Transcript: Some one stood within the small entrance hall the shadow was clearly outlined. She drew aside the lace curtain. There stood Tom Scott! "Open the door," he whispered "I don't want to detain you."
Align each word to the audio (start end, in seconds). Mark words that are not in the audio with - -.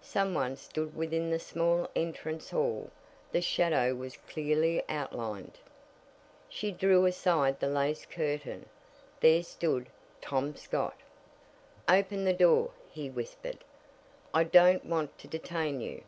Some 0.00 0.32
one 0.32 0.56
stood 0.56 0.96
within 0.96 1.28
the 1.28 1.38
small 1.38 1.90
entrance 1.94 2.48
hall 2.48 2.90
the 3.30 3.42
shadow 3.42 3.94
was 3.94 4.16
clearly 4.26 4.82
outlined. 4.88 5.58
She 6.48 6.72
drew 6.72 7.04
aside 7.04 7.60
the 7.60 7.68
lace 7.68 8.06
curtain. 8.06 8.70
There 9.20 9.42
stood 9.42 9.90
Tom 10.22 10.54
Scott! 10.56 10.96
"Open 11.90 12.24
the 12.24 12.32
door," 12.32 12.70
he 12.90 13.10
whispered 13.10 13.58
"I 14.32 14.44
don't 14.44 14.86
want 14.86 15.18
to 15.18 15.28
detain 15.28 15.82
you." 15.82 16.02